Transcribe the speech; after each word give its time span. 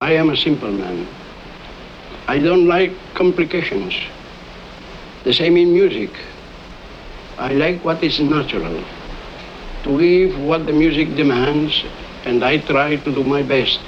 I 0.00 0.12
am 0.12 0.30
a 0.30 0.36
simple 0.36 0.70
man. 0.70 1.08
I 2.28 2.38
don't 2.38 2.68
like 2.68 2.92
complications. 3.14 3.94
The 5.24 5.32
same 5.32 5.56
in 5.56 5.72
music. 5.72 6.10
I 7.36 7.52
like 7.54 7.84
what 7.84 8.04
is 8.04 8.20
natural, 8.20 8.84
to 9.82 9.98
give 9.98 10.38
what 10.38 10.66
the 10.66 10.72
music 10.72 11.16
demands, 11.16 11.82
and 12.24 12.44
I 12.44 12.58
try 12.58 12.94
to 12.94 13.12
do 13.12 13.24
my 13.24 13.42
best. 13.42 13.80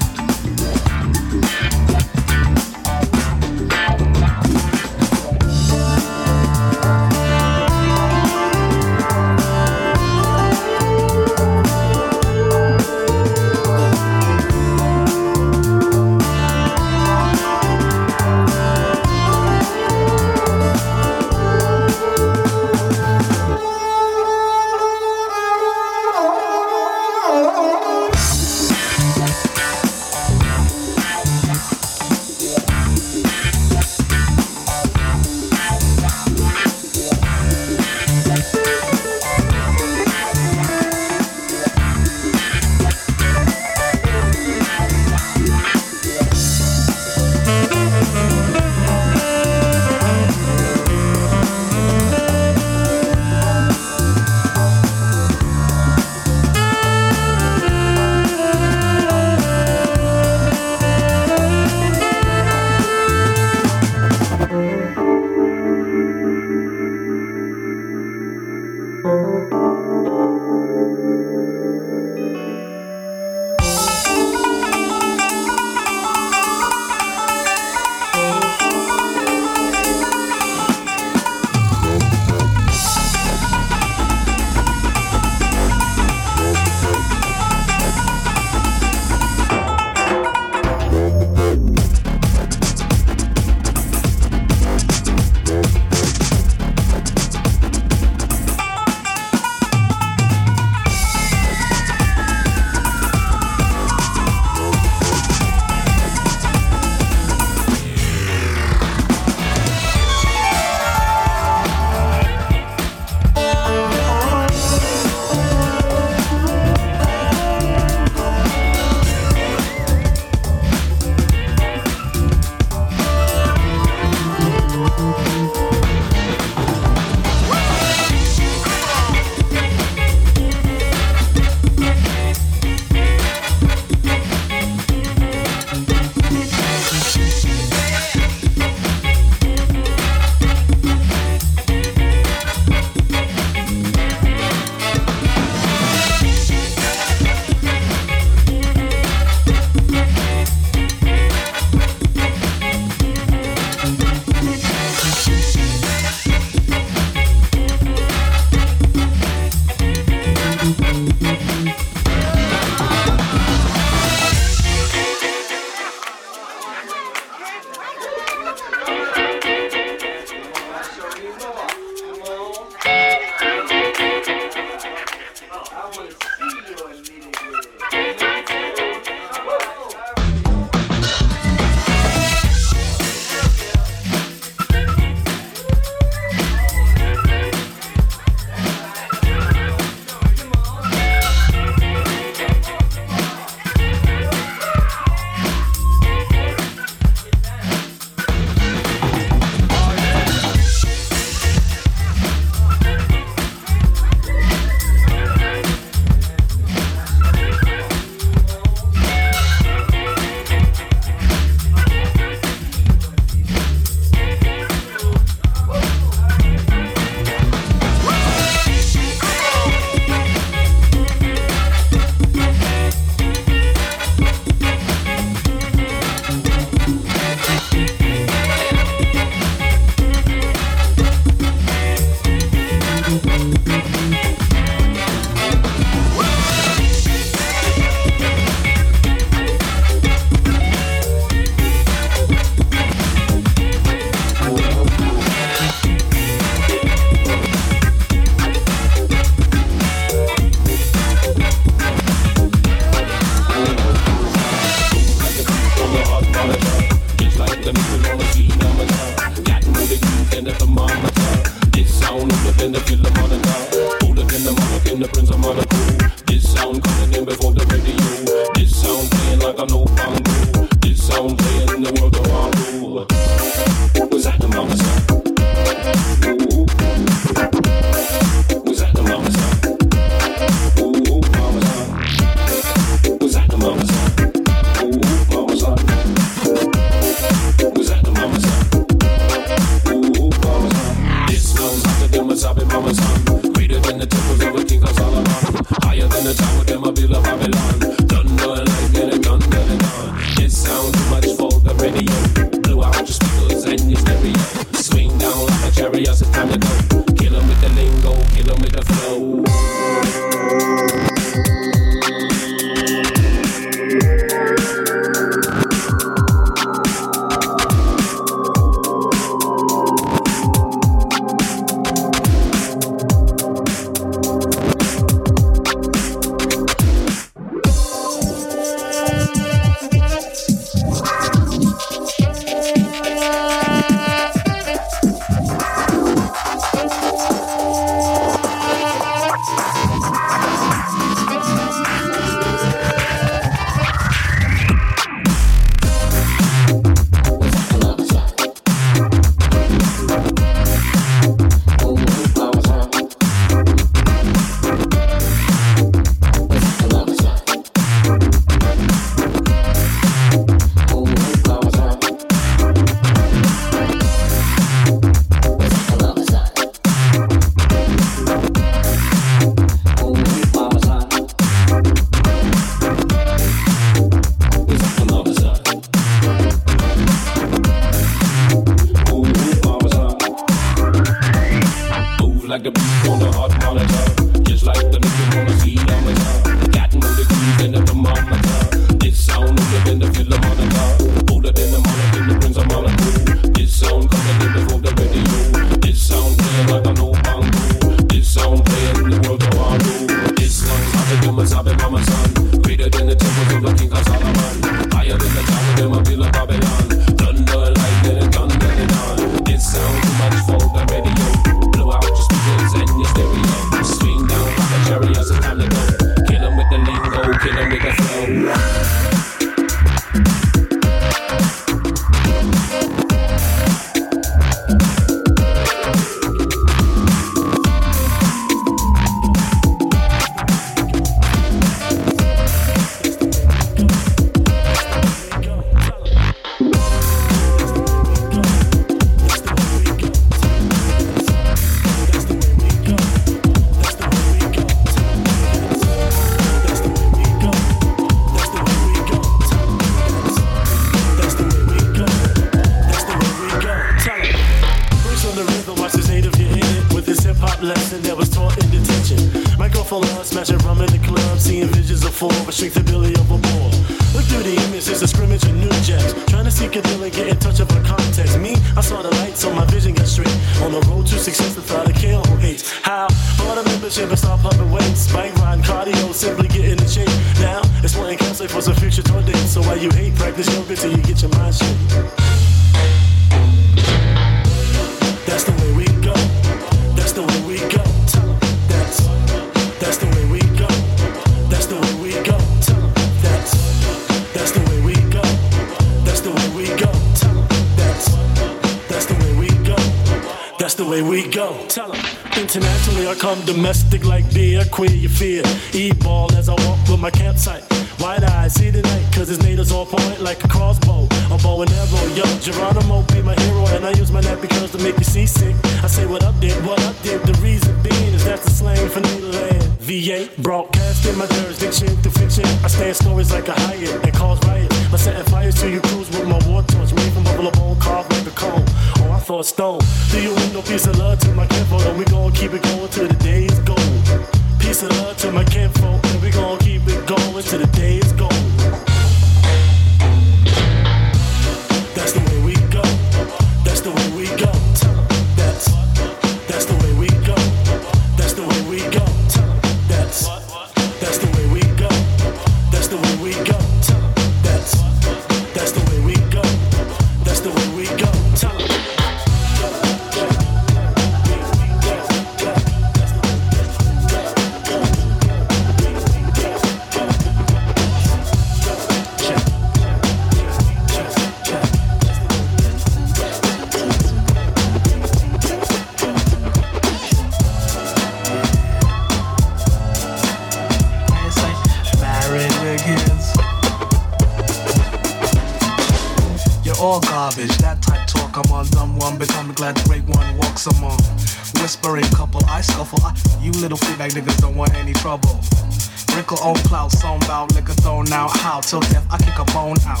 Till 598.72 598.80
death 598.88 599.06
I 599.12 599.18
kick 599.18 599.36
a 599.36 599.44
bone 599.52 599.76
out. 599.84 600.00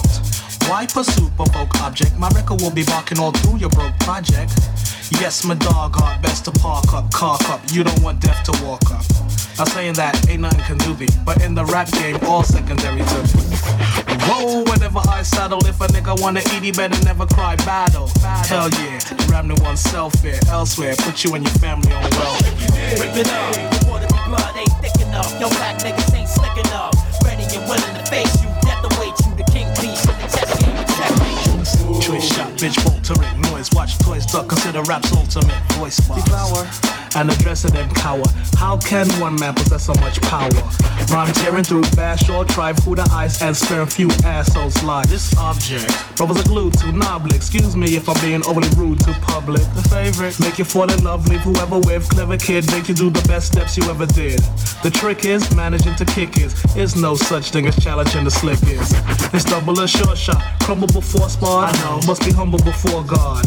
Why 0.64 0.86
pursue 0.86 1.28
provoke 1.36 1.76
object? 1.82 2.16
My 2.16 2.30
record 2.30 2.62
will 2.62 2.70
be 2.70 2.84
barking 2.84 3.18
all 3.20 3.32
through 3.32 3.58
your 3.58 3.68
broke 3.68 3.92
project. 4.00 4.56
Yes, 5.20 5.44
my 5.44 5.54
dog 5.54 5.94
heart 5.94 6.22
best 6.22 6.46
to 6.46 6.52
park 6.52 6.94
up, 6.94 7.12
cock 7.12 7.44
up. 7.50 7.60
You 7.70 7.84
don't 7.84 8.02
want 8.02 8.20
death 8.20 8.42
to 8.48 8.52
walk 8.64 8.88
up. 8.90 9.04
I'm 9.60 9.68
saying 9.76 9.94
that 10.00 10.16
ain't 10.26 10.40
nothing 10.40 10.64
can 10.64 10.78
do 10.78 10.96
me, 10.96 11.06
but 11.22 11.42
in 11.44 11.54
the 11.54 11.66
rap 11.66 11.92
game, 11.92 12.16
all 12.24 12.42
secondary 12.42 13.04
to 13.04 13.18
me. 13.36 13.44
Whoa, 14.24 14.64
whenever 14.64 15.00
I 15.04 15.20
saddle, 15.22 15.60
if 15.66 15.78
a 15.82 15.86
nigga 15.88 16.18
wanna 16.22 16.40
eat, 16.40 16.62
he 16.62 16.72
better 16.72 16.96
never 17.04 17.26
cry 17.26 17.56
battle. 17.68 18.08
Hell 18.48 18.70
yeah, 18.80 19.04
ram 19.28 19.52
to 19.52 19.62
oneself 19.62 20.14
here, 20.22 20.40
elsewhere, 20.48 20.94
put 21.04 21.22
you 21.24 21.34
and 21.34 21.44
your 21.44 21.54
family 21.60 21.92
on 21.92 22.08
welfare. 22.16 22.96
Rip 22.96 23.16
it 23.20 23.28
up. 23.28 23.52
The 23.52 24.18
blood 24.24 24.56
ain't 24.56 24.72
thick 24.80 25.06
enough. 25.06 25.28
Yo, 25.38 25.48
black 25.60 25.76
niggas 25.84 26.14
ain't 26.16 26.28
slick 26.28 26.56
enough. 26.64 26.94
Ready 27.22 27.44
and 27.54 27.68
willing 27.68 27.94
to 27.94 28.04
face 28.10 28.41
boltering 33.14 33.41
noise. 33.62 33.74
Watch 33.74 33.98
toys 33.98 34.26
duck, 34.26 34.48
consider 34.48 34.82
rap's 34.82 35.12
ultimate 35.12 35.62
voice 35.72 36.00
box. 36.00 36.24
Devour 36.24 36.66
and 37.16 37.30
address 37.30 37.64
and 37.64 37.96
cower. 37.96 38.24
How 38.56 38.78
can 38.78 39.06
one 39.20 39.36
man 39.36 39.54
possess 39.54 39.84
so 39.86 39.94
much 39.94 40.20
power? 40.22 40.50
Rhyme 41.10 41.32
tearing 41.34 41.64
through 41.64 41.82
bash 41.94 42.28
or 42.30 42.44
tribe, 42.44 42.78
who 42.80 42.94
the 42.94 43.08
ice 43.12 43.42
and 43.42 43.56
spare 43.56 43.82
a 43.82 43.86
few 43.86 44.08
assholes 44.24 44.82
like 44.82 45.08
This 45.08 45.36
object, 45.36 46.16
brothers 46.16 46.40
are 46.40 46.48
glued 46.48 46.74
to 46.78 46.92
knobbly. 46.92 47.36
Excuse 47.36 47.76
me 47.76 47.96
if 47.96 48.08
I'm 48.08 48.20
being 48.20 48.44
overly 48.46 48.68
rude 48.76 49.00
to 49.00 49.12
public. 49.20 49.62
The 49.74 49.86
favorite, 49.90 50.38
make 50.40 50.58
you 50.58 50.64
fall 50.64 50.90
in 50.90 51.04
love, 51.04 51.28
leave 51.28 51.40
whoever 51.40 51.78
with. 51.78 52.08
Clever 52.08 52.36
kid, 52.36 52.70
make 52.70 52.88
you 52.88 52.94
do 52.94 53.10
the 53.10 53.26
best 53.28 53.52
steps 53.52 53.76
you 53.76 53.84
ever 53.90 54.06
did. 54.06 54.40
The 54.82 54.90
trick 54.90 55.24
is 55.24 55.54
managing 55.54 55.96
to 55.96 56.04
kick 56.04 56.38
is. 56.38 56.52
Is 56.76 56.96
no 56.96 57.14
such 57.14 57.50
thing 57.50 57.66
as 57.66 57.76
challenging 57.76 58.24
the 58.24 58.30
slick 58.30 58.62
is. 58.62 58.92
It's 59.34 59.44
double 59.44 59.78
a 59.80 59.88
short 59.88 60.16
shot, 60.16 60.42
crumble 60.60 60.88
before 60.88 61.28
spawn. 61.28 61.64
I 61.64 61.72
know, 61.80 62.00
must 62.06 62.24
be 62.24 62.32
humble 62.32 62.58
before 62.60 63.04
God. 63.04 63.44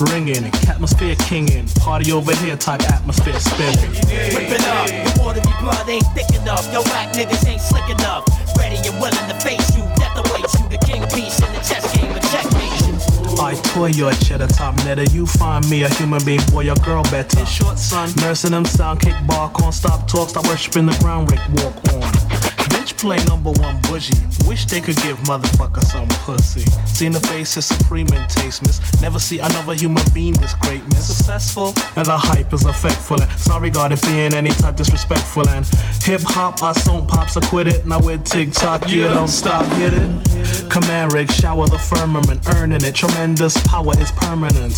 Ringing, 0.00 0.46
atmosphere 0.68 1.16
kinging, 1.16 1.66
party 1.80 2.12
over 2.12 2.34
here 2.36 2.56
type 2.56 2.82
atmosphere 2.90 3.38
spinning. 3.40 3.90
Rip 4.34 4.50
it 4.50 4.64
up. 4.66 4.86
The 4.86 5.20
water 5.20 5.40
and 5.40 5.58
blood 5.60 5.88
ain't 5.88 6.06
thick 6.14 6.30
enough. 6.40 6.72
Yo, 6.72 6.82
black 6.84 7.12
niggas 7.14 7.46
ain't 7.48 7.60
slick 7.60 7.88
enough. 7.90 8.24
Ready 8.56 8.76
and 8.86 8.94
willing 9.00 9.26
to 9.28 9.34
face 9.40 9.76
you. 9.76 9.82
Death 9.96 10.14
awaits 10.14 10.54
you. 10.60 10.68
The 10.68 10.78
king 10.78 11.02
piece 11.08 11.40
in 11.40 11.52
the 11.52 11.60
chess 11.66 11.84
game. 11.96 12.12
But 12.12 12.22
checkmate. 12.30 12.78
I 13.40 13.54
toy 13.74 13.88
your 13.88 14.12
cheddar 14.12 14.48
top 14.48 14.74
netter. 14.76 15.12
You 15.12 15.26
find 15.26 15.68
me 15.68 15.82
a 15.82 15.88
human 15.88 16.24
being, 16.24 16.40
boy, 16.50 16.62
your 16.62 16.76
girl 16.76 17.02
better. 17.04 17.44
Short 17.46 17.78
son, 17.78 18.10
nursing 18.16 18.50
them 18.50 18.64
sound, 18.64 19.00
kick 19.00 19.14
bark 19.26 19.62
on, 19.62 19.72
stop 19.72 20.08
talk, 20.08 20.28
stop 20.30 20.46
worshiping 20.46 20.86
the 20.86 20.96
ground, 20.98 21.30
Rick 21.30 21.40
walk 21.54 21.74
on. 21.94 22.27
Play 22.98 23.24
number 23.26 23.52
one 23.52 23.80
bougie. 23.82 24.18
Wish 24.44 24.64
they 24.66 24.80
could 24.80 24.96
give 24.96 25.16
motherfucker 25.18 25.82
some 25.84 26.08
pussy. 26.26 26.62
Seen 26.84 27.12
the 27.12 27.20
face 27.20 27.56
is 27.56 27.66
supreme 27.66 28.08
in 28.08 28.26
taste, 28.26 28.62
miss. 28.62 28.80
Never 29.00 29.20
see 29.20 29.38
another 29.38 29.74
human 29.74 30.02
being 30.12 30.32
this 30.34 30.54
great, 30.54 30.84
miss. 30.88 31.06
Successful 31.06 31.74
and 31.94 32.06
the 32.06 32.18
hype 32.18 32.52
is 32.52 32.64
effectful. 32.64 33.20
And 33.20 33.30
sorry, 33.38 33.70
God, 33.70 33.92
if 33.92 34.02
being 34.02 34.34
any 34.34 34.50
type 34.50 34.74
disrespectful. 34.74 35.48
And 35.48 35.64
hip 36.02 36.22
hop, 36.22 36.60
I 36.62 36.72
song 36.72 37.06
pops 37.06 37.36
acquitted. 37.36 37.86
Now 37.86 38.00
with 38.00 38.24
TikTok, 38.24 38.88
you 38.88 39.04
don't 39.04 39.28
stop, 39.28 39.64
get 39.78 39.94
it? 39.94 40.68
Command 40.68 41.12
rig, 41.12 41.30
shower 41.30 41.68
the 41.68 41.78
firmament, 41.78 42.48
earning 42.56 42.82
it. 42.82 42.96
Tremendous 42.96 43.56
power 43.68 43.92
is 44.00 44.10
permanent. 44.10 44.74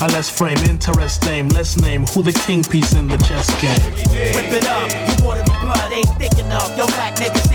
Uh, 0.00 0.08
let's 0.12 0.28
frame 0.28 0.58
interest 0.68 1.24
name. 1.24 1.48
Let's 1.48 1.80
name 1.80 2.04
who 2.06 2.22
the 2.22 2.32
king 2.32 2.64
piece 2.64 2.92
in 2.92 3.08
the 3.08 3.16
chess 3.18 3.48
game. 3.62 3.80
Rip 4.36 4.52
it 4.52 4.66
up. 4.66 4.90
The 4.90 5.24
water 5.24 5.40
and 5.40 5.60
blood 5.62 5.92
ain't 5.92 6.08
thick 6.18 6.38
enough. 6.38 6.68
Yo, 6.76 6.86
black 6.86 7.16
niggas 7.16 7.51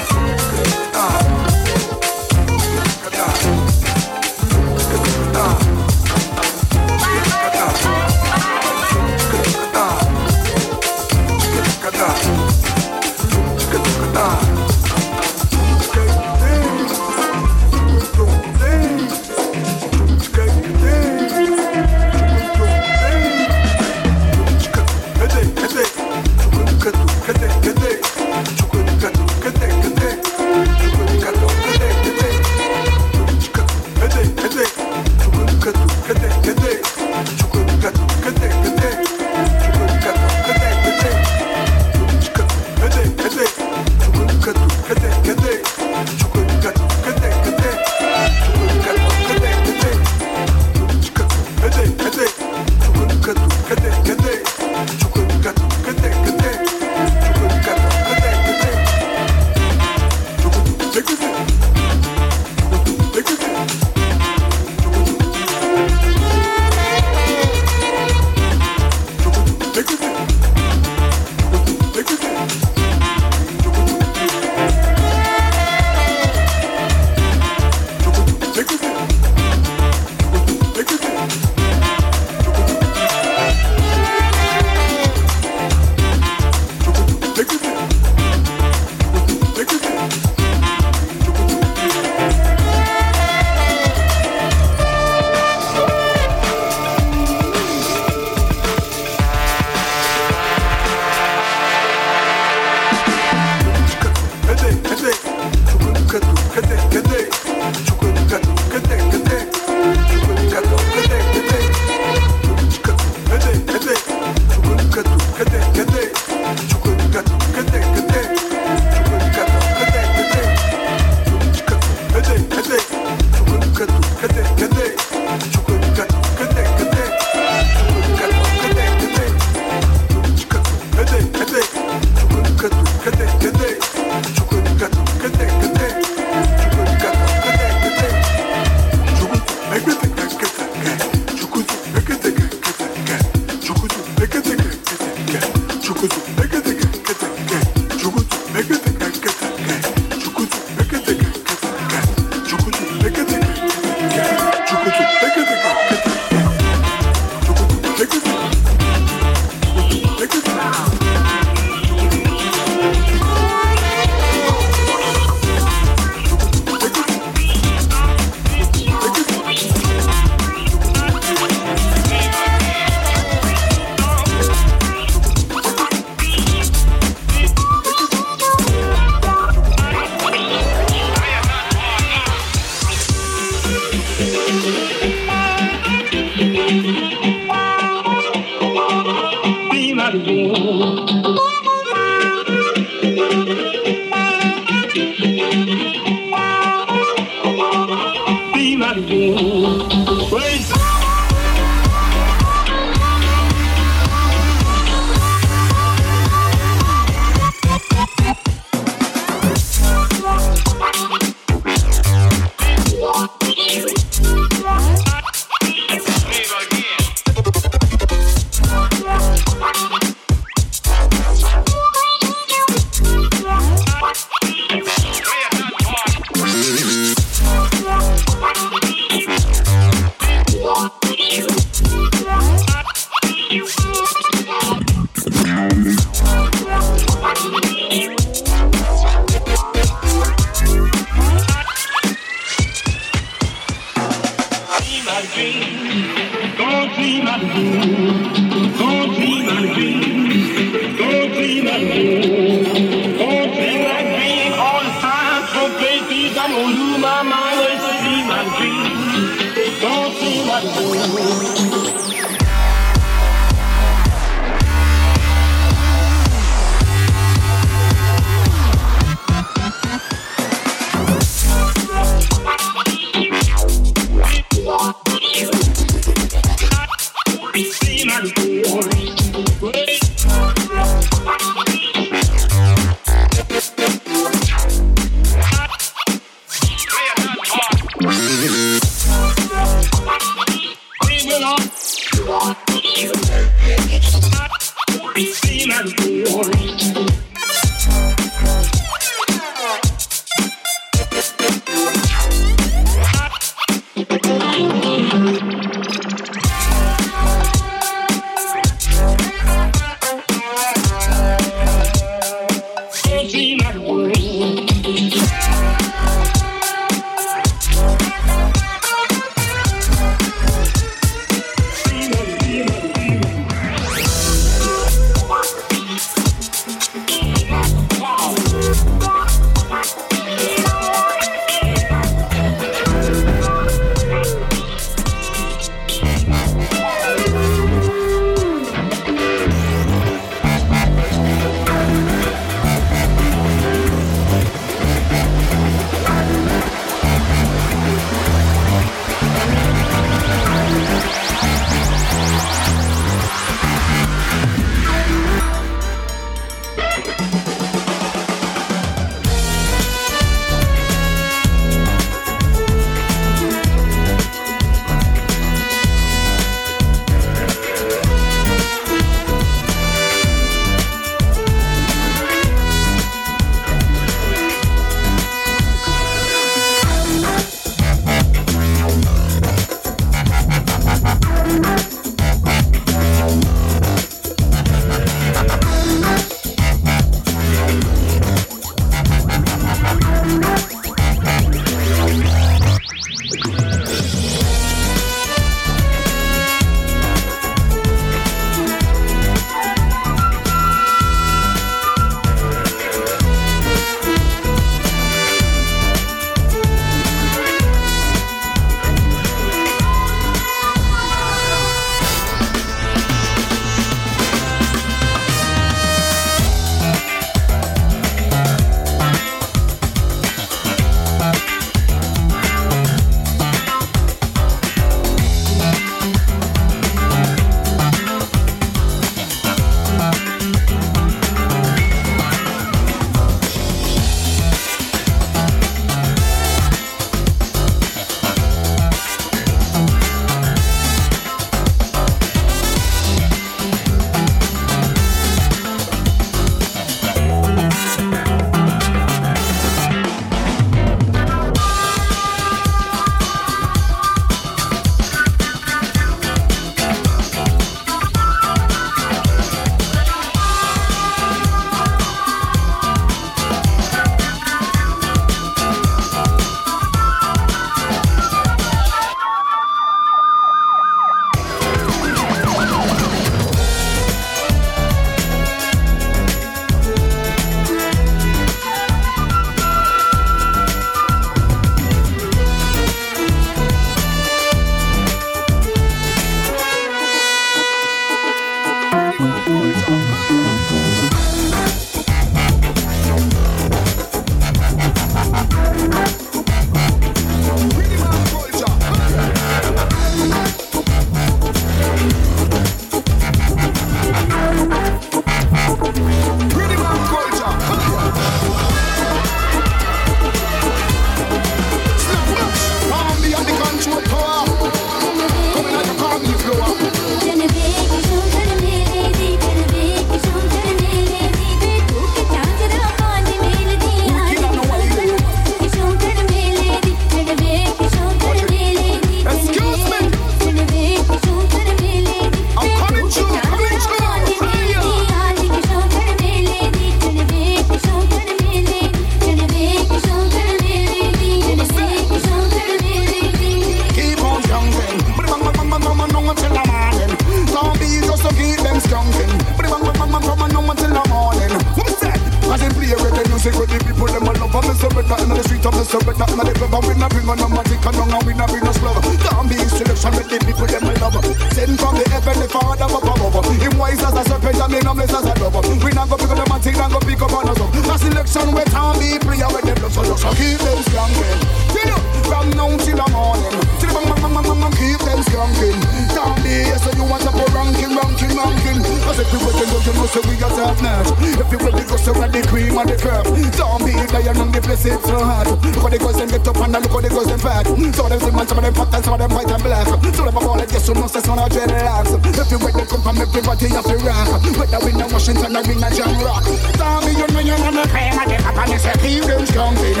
And 593.12 593.20
everybody 593.20 593.68
have 593.68 593.84
to 593.84 593.96
rock 594.08 594.40
Whether 594.56 594.80
we 594.86 594.92
in 594.96 595.12
Washington 595.12 595.54
or 595.54 595.60
in 595.60 595.84
a 595.84 595.90
jam 595.92 596.16
rock 596.24 596.44
Tommy, 596.80 597.12
you 597.12 597.26
know 597.28 597.40
you 597.40 597.52
wanna 597.60 597.84
pay 597.92 598.08
my 598.16 598.24
dick 598.24 598.40
up 598.40 598.56
And 598.56 598.72
you 598.72 598.78
say 598.78 598.96
keep 599.04 599.24
them 599.24 599.44
skunking 599.44 600.00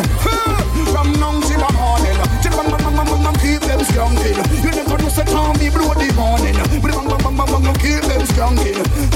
From 0.88 1.12
now 1.20 1.36
till 1.44 1.60
the 1.60 1.68
morning 1.76 2.16
Till 2.40 2.56
bang 2.56 2.72
bang 2.72 3.22
bang 3.22 3.36
keep 3.36 3.60
them 3.68 3.80
skunking 3.84 4.64
You 4.64 4.70
never 4.72 4.96
know 4.96 5.08
say 5.12 5.24
Tommy 5.24 5.68
blow 5.68 5.92
the 5.92 6.08
morning 6.16 6.56
Bang 6.56 7.36
bang 7.36 7.36
bang 7.36 7.62
bang 7.62 7.76
keep 7.84 8.00
them 8.00 8.22
skunking 8.32 9.11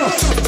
Put 0.00 0.39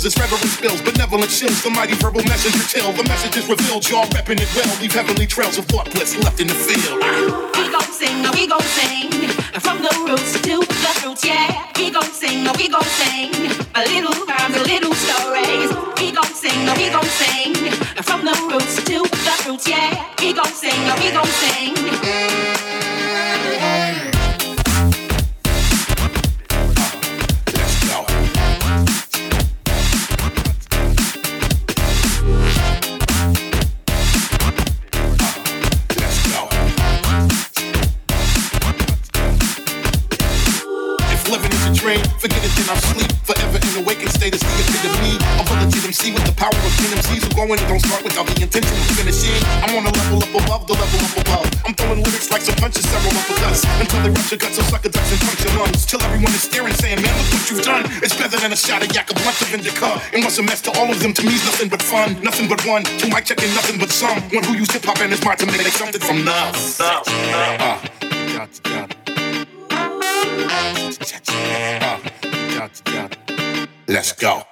effortless. 0.00 0.04
It's 0.04 0.18
reverent 0.18 0.50
spills, 0.50 0.82
benevolent 0.82 1.30
chills. 1.30 1.62
The 1.62 1.70
mighty 1.70 1.94
verbal 1.94 2.22
messenger 2.24 2.64
tell. 2.68 2.92
The 2.92 3.04
message 3.04 3.36
is 3.36 3.48
revealed. 3.48 3.88
Y'all 3.88 4.06
repping 4.06 4.40
it 4.40 4.48
well. 4.54 4.80
Leave 4.80 4.92
heavenly 4.92 5.26
trails 5.26 5.58
of 5.58 5.66
thought 5.66 5.90
bliss 5.92 6.16
left 6.24 6.40
in 6.40 6.48
the 6.48 6.54
field. 6.54 7.02
We 7.56 7.70
gon' 7.70 7.92
sing, 7.92 8.22
we 8.32 8.46
gon' 8.46 8.62
sing 8.62 9.10
from 9.60 9.82
the 9.82 9.90
roots 10.06 10.32
to 10.32 10.40
the 10.40 11.06
roots, 11.06 11.24
yeah. 11.24 11.66
We 11.76 11.90
gon' 11.90 12.12
sing, 12.12 12.44
we 12.56 12.68
gon' 12.68 12.82
sing. 12.84 13.30
A 13.74 13.82
little 13.86 14.26
rhymes, 14.26 14.56
a 14.56 14.62
little 14.62 14.94
stories. 14.94 15.70
We 15.98 16.12
gon' 16.12 16.32
sing, 16.34 16.60
we 16.76 16.90
gon' 16.90 17.04
sing. 17.04 17.54
From 18.02 18.24
the 18.24 18.34
roots 18.50 18.76
to 18.76 18.82
the 18.82 18.89
roots, 18.89 18.89
is 41.98 42.12
forget 42.22 42.42
it, 42.44 42.52
then 42.54 42.68
I'm 42.70 42.80
sleep. 42.94 43.10
Forever 43.26 43.58
in 43.58 43.82
awakened 43.82 44.12
state 44.12 44.34
is 44.34 44.40
the 44.40 44.54
epitome. 44.62 45.18
To 45.70 45.78
them 45.78 45.92
see 45.92 46.10
with 46.10 46.26
the 46.26 46.34
power 46.34 46.50
of 46.50 46.72
MCs 46.78 47.26
who 47.26 47.30
go 47.34 47.44
in 47.46 47.58
and 47.58 47.68
don't 47.68 47.78
start 47.78 48.02
without 48.02 48.26
the 48.26 48.42
intention 48.42 48.74
of 48.74 48.90
finishing. 48.98 49.38
I'm 49.62 49.70
on 49.76 49.86
a 49.86 49.92
level 49.92 50.18
up 50.18 50.34
above 50.34 50.66
the 50.66 50.74
level 50.74 51.00
up 51.04 51.16
above. 51.20 51.46
I'm 51.66 51.74
throwing 51.74 52.02
lyrics 52.02 52.30
like 52.30 52.42
some 52.42 52.56
punches, 52.56 52.86
several 52.88 53.12
uppercuts. 53.14 53.62
Until 53.78 54.02
they 54.02 54.10
rupture 54.10 54.36
guts, 54.36 54.56
so 54.56 54.62
sucker 54.62 54.88
ducks 54.88 55.10
and 55.12 55.20
puncture 55.20 55.52
lungs. 55.58 55.86
Till 55.86 56.02
everyone 56.02 56.32
is 56.34 56.42
staring, 56.42 56.74
saying, 56.74 57.02
man, 57.02 57.12
look 57.12 57.28
what 57.34 57.50
you've 57.50 57.62
done. 57.62 57.84
It's 58.02 58.16
better 58.16 58.38
than 58.38 58.52
a 58.52 58.56
shot 58.56 58.82
of 58.82 58.90
yak, 58.94 59.10
a 59.10 59.14
blunt 59.14 59.40
of 59.40 59.54
indica. 59.54 60.00
And 60.14 60.24
what's 60.24 60.38
a 60.38 60.42
mess 60.42 60.60
to 60.66 60.70
all 60.78 60.90
of 60.90 60.98
them, 60.98 61.12
to 61.14 61.22
me, 61.22 61.34
is 61.34 61.44
nothing 61.44 61.68
but 61.68 61.82
fun. 61.82 62.18
Nothing 62.22 62.48
but 62.48 62.64
one. 62.66 62.82
Two 62.98 63.08
mic 63.08 63.24
checking, 63.24 63.52
nothing 63.54 63.78
but 63.78 63.90
some. 63.90 64.18
One 64.34 64.44
who 64.44 64.54
used 64.54 64.72
hip 64.72 64.84
hop 64.84 64.98
and 65.00 65.12
his 65.12 65.22
mind 65.24 65.38
to 65.40 65.46
make 65.46 65.66
something 65.74 66.00
from 66.00 66.24
nothing. 66.24 66.82
Uh, 66.82 67.78
got, 68.34 68.50
got. 68.64 68.99
Uh. 70.42 70.70
Let's 73.88 74.12
go. 74.12 74.49